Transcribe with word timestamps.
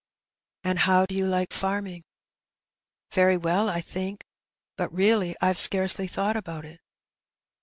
"And 0.63 0.79
how 0.79 1.05
do 1.05 1.13
you 1.13 1.27
like 1.27 1.53
farming?" 1.53 2.05
"Very 3.13 3.37
well, 3.37 3.69
I 3.69 3.81
think; 3.81 4.25
but 4.75 4.91
really, 4.91 5.35
I've 5.41 5.59
scarcely 5.59 6.07
thought 6.07 6.35
about 6.35 6.65
it." 6.65 6.81